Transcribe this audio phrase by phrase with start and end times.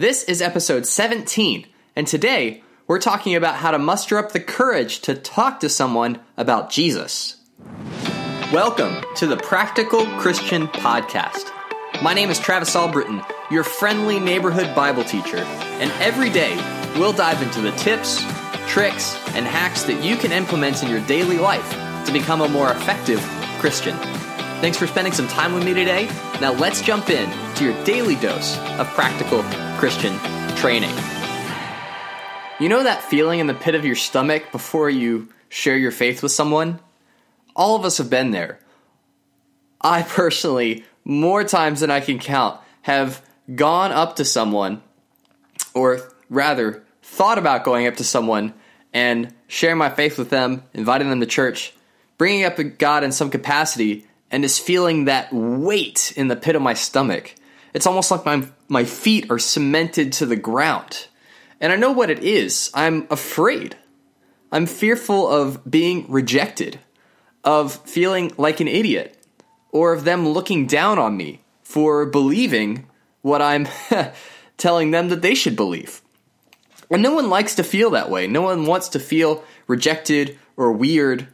[0.00, 5.00] This is episode 17, and today we're talking about how to muster up the courage
[5.00, 7.36] to talk to someone about Jesus.
[8.50, 11.50] Welcome to the Practical Christian Podcast.
[12.02, 16.56] My name is Travis Albritton, your friendly neighborhood Bible teacher, and every day
[16.98, 18.24] we'll dive into the tips,
[18.68, 21.72] tricks, and hacks that you can implement in your daily life
[22.06, 23.20] to become a more effective
[23.58, 23.98] Christian.
[24.62, 26.06] Thanks for spending some time with me today.
[26.40, 27.28] Now let's jump in
[27.60, 29.42] to your daily dose of practical
[29.78, 30.18] Christian
[30.56, 30.94] training.
[32.58, 36.22] You know that feeling in the pit of your stomach before you share your faith
[36.22, 36.80] with someone?
[37.54, 38.60] All of us have been there.
[39.78, 43.22] I personally, more times than I can count, have
[43.54, 44.80] gone up to someone,
[45.74, 48.54] or rather, thought about going up to someone
[48.94, 51.74] and sharing my faith with them, inviting them to church,
[52.16, 56.62] bringing up God in some capacity, and just feeling that weight in the pit of
[56.62, 57.34] my stomach.
[57.72, 61.08] It's almost like my, my feet are cemented to the ground.
[61.60, 62.70] And I know what it is.
[62.74, 63.76] I'm afraid.
[64.50, 66.80] I'm fearful of being rejected,
[67.44, 69.16] of feeling like an idiot,
[69.70, 72.86] or of them looking down on me for believing
[73.22, 73.68] what I'm
[74.56, 76.02] telling them that they should believe.
[76.90, 78.26] And no one likes to feel that way.
[78.26, 81.28] No one wants to feel rejected or weird.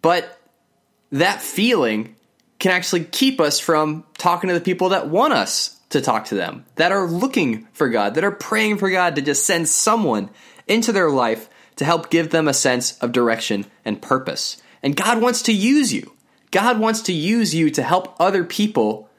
[0.00, 0.40] But
[1.12, 2.13] that feeling
[2.64, 6.34] can actually keep us from talking to the people that want us to talk to
[6.34, 10.30] them, that are looking for God, that are praying for God to just send someone
[10.66, 14.62] into their life to help give them a sense of direction and purpose.
[14.82, 16.14] And God wants to use you.
[16.52, 19.10] God wants to use you to help other people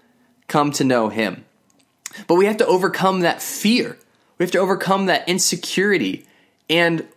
[0.48, 1.46] come to know Him.
[2.26, 3.96] But we have to overcome that fear.
[4.40, 6.26] We have to overcome that insecurity
[6.68, 7.08] and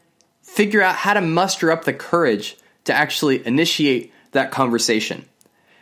[0.43, 5.25] figure out how to muster up the courage to actually initiate that conversation.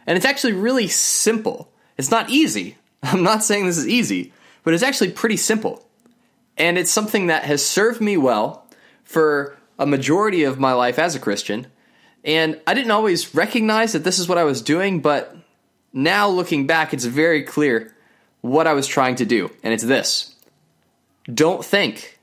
[0.06, 1.70] And it's actually really simple.
[1.96, 2.76] It's not easy.
[3.02, 5.86] I'm not saying this is easy, but it's actually pretty simple.
[6.56, 8.66] And it's something that has served me well
[9.04, 11.66] for a majority of my life as a Christian.
[12.24, 15.36] And I didn't always recognize that this is what I was doing, but
[15.92, 17.94] now looking back, it's very clear
[18.40, 19.50] what I was trying to do.
[19.62, 20.34] And it's this
[21.32, 22.18] don't think,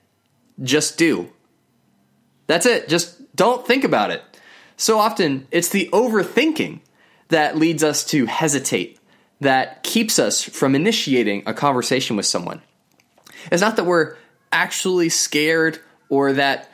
[0.61, 1.31] just do.
[2.47, 2.89] That's it.
[2.89, 4.21] Just don't think about it.
[4.77, 6.79] So often, it's the overthinking
[7.33, 8.99] that leads us to hesitate,
[9.41, 12.61] that keeps us from initiating a conversation with someone.
[13.51, 14.15] It's not that we're
[14.51, 15.79] actually scared
[16.09, 16.69] or that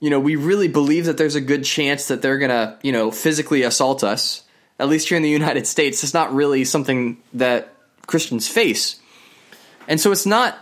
[0.00, 2.92] you know we really believe that there's a good chance that they're going to, you
[2.92, 4.42] know, physically assault us.
[4.78, 7.72] At least here in the United States, it's not really something that
[8.06, 9.00] Christians face.
[9.86, 10.58] And so it's not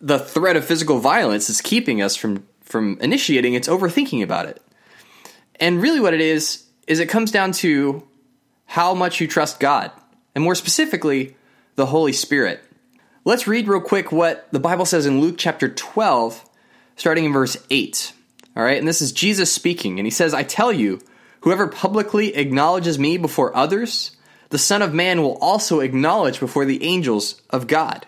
[0.00, 4.62] the threat of physical violence that's keeping us from from initiating, it's overthinking about it.
[5.60, 8.02] And really what it is is it comes down to
[8.72, 9.90] how much you trust God,
[10.34, 11.36] and more specifically,
[11.74, 12.64] the Holy Spirit.
[13.22, 16.42] Let's read real quick what the Bible says in Luke chapter 12,
[16.96, 18.14] starting in verse 8.
[18.56, 21.02] All right, and this is Jesus speaking, and he says, I tell you,
[21.40, 24.16] whoever publicly acknowledges me before others,
[24.48, 28.06] the Son of Man will also acknowledge before the angels of God.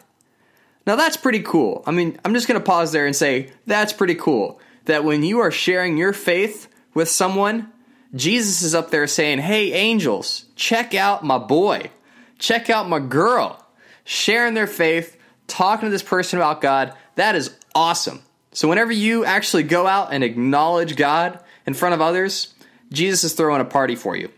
[0.86, 1.84] Now that's pretty cool.
[1.86, 4.58] I mean, I'm just going to pause there and say, that's pretty cool.
[4.86, 7.70] That when you are sharing your faith with someone,
[8.14, 11.90] Jesus is up there saying, Hey, angels, check out my boy,
[12.38, 13.64] check out my girl,
[14.04, 15.16] sharing their faith,
[15.46, 16.94] talking to this person about God.
[17.16, 18.22] That is awesome.
[18.52, 22.54] So, whenever you actually go out and acknowledge God in front of others,
[22.92, 24.30] Jesus is throwing a party for you.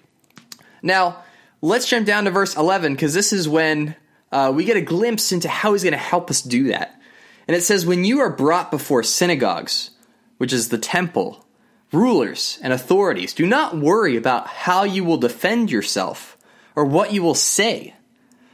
[0.83, 1.23] Now,
[1.61, 3.95] let's jump down to verse 11 because this is when
[4.33, 6.99] uh, we get a glimpse into how he's going to help us do that.
[7.47, 9.91] And it says, When you are brought before synagogues,
[10.39, 11.46] which is the temple,
[11.93, 16.37] rulers, and authorities, do not worry about how you will defend yourself
[16.75, 17.95] or what you will say.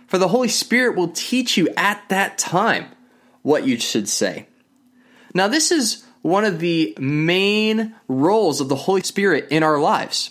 [0.07, 2.87] For the Holy Spirit will teach you at that time
[3.43, 4.47] what you should say.
[5.35, 10.31] Now, this is one of the main roles of the Holy Spirit in our lives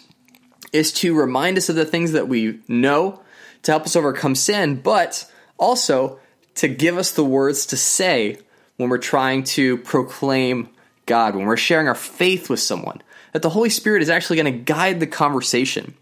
[0.72, 3.22] is to remind us of the things that we know,
[3.64, 6.20] to help us overcome sin, but also
[6.56, 8.38] to give us the words to say
[8.78, 10.70] when we're trying to proclaim
[11.06, 13.02] God, when we're sharing our faith with someone,
[13.34, 15.96] that the Holy Spirit is actually going to guide the conversation.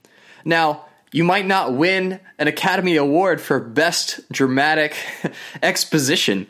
[0.46, 4.96] Now, you might not win an Academy Award for Best Dramatic
[5.64, 6.48] Exposition,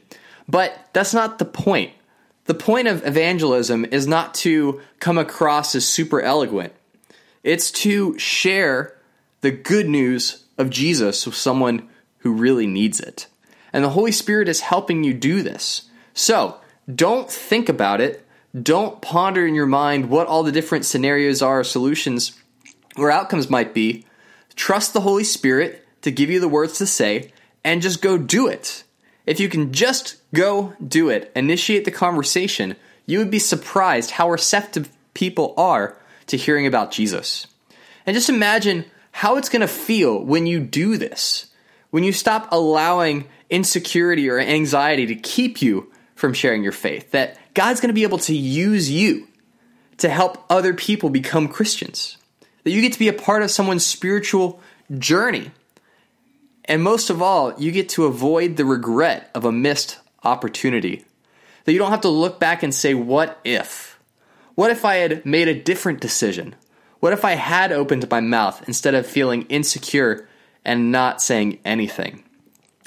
[0.47, 1.93] but that's not the point.
[2.45, 6.73] The point of evangelism is not to come across as super eloquent,
[7.43, 8.97] it's to share
[9.41, 11.87] the good news of Jesus with someone
[12.19, 13.27] who really needs it.
[13.71, 15.83] And the Holy Spirit is helping you do this.
[16.13, 16.59] So,
[16.93, 18.25] don't think about it
[18.59, 22.37] don't ponder in your mind what all the different scenarios are, solutions,
[22.95, 24.05] or outcomes might be.
[24.55, 27.31] Trust the Holy Spirit to give you the words to say
[27.63, 28.83] and just go do it.
[29.25, 32.75] If you can just go do it, initiate the conversation,
[33.05, 35.97] you would be surprised how receptive people are
[36.27, 37.47] to hearing about Jesus.
[38.05, 41.47] And just imagine how it's going to feel when you do this,
[41.91, 47.37] when you stop allowing insecurity or anxiety to keep you from sharing your faith, that
[47.53, 49.27] God's going to be able to use you
[49.97, 52.17] to help other people become Christians,
[52.63, 54.61] that you get to be a part of someone's spiritual
[54.97, 55.51] journey.
[56.65, 61.05] And most of all, you get to avoid the regret of a missed opportunity.
[61.65, 63.99] That you don't have to look back and say, What if?
[64.55, 66.55] What if I had made a different decision?
[66.99, 70.27] What if I had opened my mouth instead of feeling insecure
[70.65, 72.23] and not saying anything?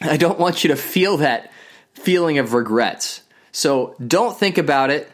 [0.01, 1.51] I don't want you to feel that
[1.95, 3.23] feeling of regrets.
[3.53, 5.11] So don't think about it.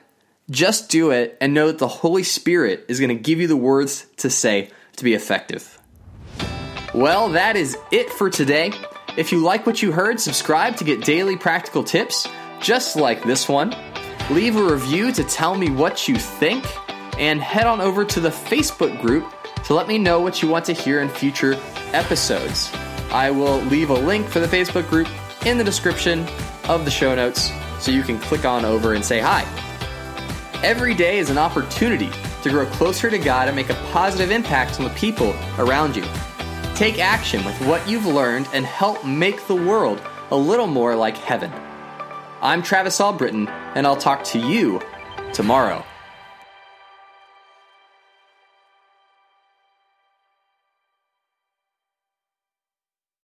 [0.50, 3.56] Just do it and know that the Holy Spirit is going to give you the
[3.56, 5.78] words to say to be effective.
[6.94, 8.72] Well, that is it for today.
[9.16, 12.26] If you like what you heard, subscribe to get daily practical tips
[12.60, 13.74] just like this one.
[14.30, 16.64] Leave a review to tell me what you think,
[17.18, 19.26] and head on over to the Facebook group
[19.64, 21.58] to let me know what you want to hear in future
[21.92, 22.70] episodes.
[23.10, 25.08] I will leave a link for the Facebook group
[25.46, 26.26] in the description
[26.68, 29.46] of the show notes so you can click on over and say hi.
[30.62, 32.10] Every day is an opportunity
[32.42, 36.04] to grow closer to God and make a positive impact on the people around you.
[36.74, 41.16] Take action with what you've learned and help make the world a little more like
[41.16, 41.52] heaven.
[42.40, 44.80] I'm Travis Albritton, and I'll talk to you
[45.32, 45.84] tomorrow.